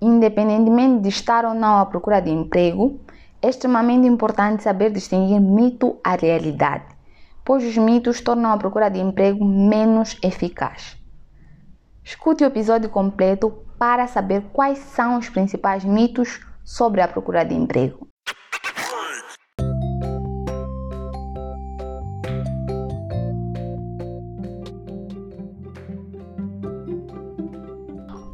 [0.00, 3.00] Independentemente de estar ou não à procura de emprego,
[3.40, 6.84] é extremamente importante saber distinguir mito à realidade,
[7.44, 10.96] pois os mitos tornam a procura de emprego menos eficaz.
[12.04, 17.54] Escute o episódio completo para saber quais são os principais mitos sobre a procura de
[17.54, 18.05] emprego.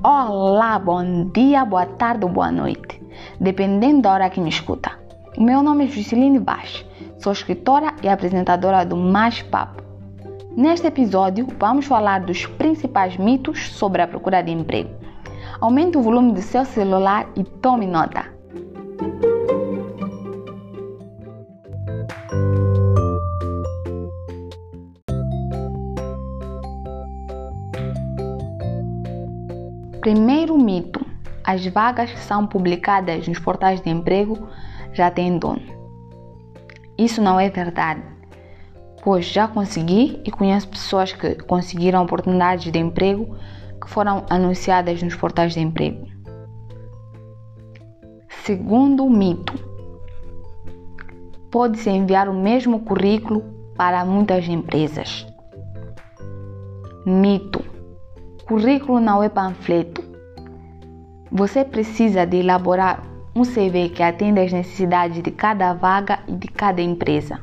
[0.00, 3.02] Olá, bom dia, boa tarde ou boa noite,
[3.40, 4.92] dependendo da hora que me escuta.
[5.36, 6.86] Meu nome é Jusceline Baix,
[7.18, 9.82] sou escritora e apresentadora do Mais Papo.
[10.56, 14.90] Neste episódio, vamos falar dos principais mitos sobre a procura de emprego.
[15.60, 18.37] Aumente o volume do seu celular e tome nota.
[30.10, 31.04] Primeiro mito:
[31.44, 34.48] as vagas que são publicadas nos portais de emprego
[34.90, 35.60] já têm dono.
[36.96, 38.00] Isso não é verdade,
[39.04, 43.36] pois já consegui e conheço pessoas que conseguiram oportunidades de emprego
[43.78, 46.06] que foram anunciadas nos portais de emprego.
[48.46, 49.52] Segundo mito:
[51.50, 53.42] pode-se enviar o mesmo currículo
[53.76, 55.26] para muitas empresas.
[57.04, 57.62] Mito
[58.48, 60.07] Currículo não é panfleto.
[61.30, 63.02] Você precisa de elaborar
[63.36, 67.38] um CV que atenda às necessidades de cada vaga e de cada empresa.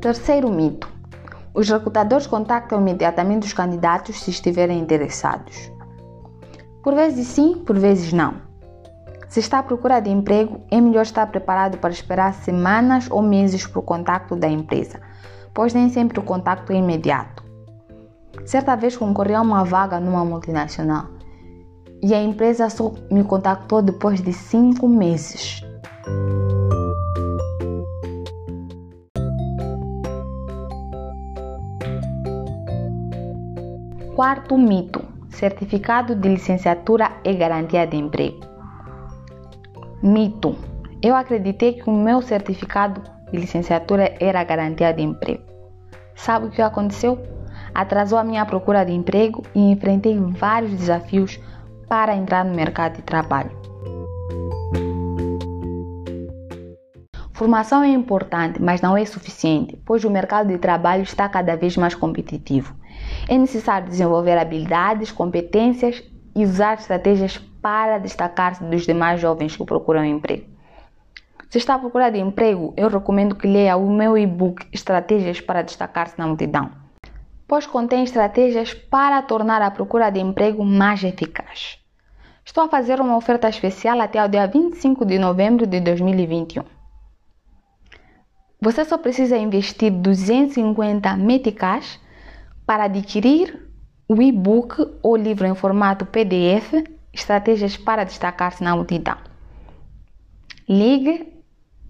[0.00, 0.92] Terceiro mito:
[1.54, 5.70] os recrutadores contactam imediatamente os candidatos se estiverem interessados.
[6.82, 8.34] Por vezes sim, por vezes não.
[9.28, 13.66] Se está à procura de emprego, é melhor estar preparado para esperar semanas ou meses
[13.66, 15.00] para o contato da empresa,
[15.54, 17.42] pois nem sempre o contato é imediato.
[18.44, 21.06] Certa vez concorri a uma vaga numa multinacional
[22.02, 25.62] e a empresa só me contactou depois de cinco meses.
[34.16, 38.40] Quarto mito: certificado de licenciatura é garantia de emprego.
[40.02, 40.56] Mito.
[41.00, 43.02] Eu acreditei que o meu certificado
[43.32, 45.42] de licenciatura era garantia de emprego.
[46.14, 47.18] Sabe o que aconteceu?
[47.74, 51.40] Atrasou a minha procura de emprego e enfrentei vários desafios
[51.88, 53.50] para entrar no mercado de trabalho.
[57.32, 61.76] Formação é importante, mas não é suficiente, pois o mercado de trabalho está cada vez
[61.76, 62.74] mais competitivo.
[63.28, 66.04] É necessário desenvolver habilidades, competências
[66.36, 70.51] e usar estratégias para destacar-se dos demais jovens que procuram emprego.
[71.52, 75.60] Se está à procura de emprego, eu recomendo que leia o meu e-book Estratégias para
[75.60, 76.70] Destacar-se na Multidão,
[77.46, 81.78] pois contém estratégias para tornar a procura de emprego mais eficaz.
[82.42, 86.64] Estou a fazer uma oferta especial até o dia 25 de novembro de 2021.
[88.58, 92.00] Você só precisa investir 250 meticais
[92.64, 93.68] para adquirir
[94.08, 99.18] o e-book ou livro em formato PDF Estratégias para destacar-se na multidão.
[100.66, 101.31] Ligue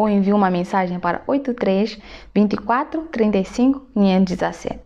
[0.00, 1.98] ou envie uma mensagem para 83
[2.34, 4.80] 24 35 517.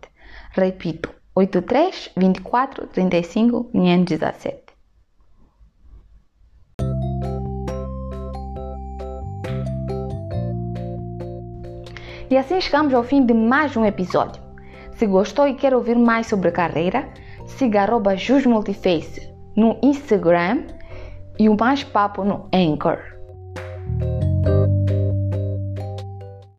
[0.51, 4.65] Repito, 83 24 35 517.
[12.29, 14.41] E assim chegamos ao fim de mais um episódio.
[14.97, 17.07] Se gostou e quer ouvir mais sobre carreira,
[17.45, 18.15] siga arroba
[18.45, 20.63] Multiface no Instagram
[21.39, 23.14] e o Mais Papo no Anchor.